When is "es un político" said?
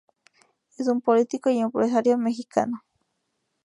0.79-1.51